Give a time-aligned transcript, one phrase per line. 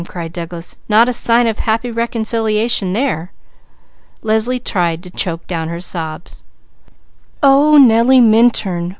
[0.07, 0.79] cried Douglas.
[0.89, 3.31] "Not a sign of happy reconciliation there!"
[4.23, 6.43] Leslie tried to choke down her sobs.
[7.43, 8.89] "Oh Nellie Minturn!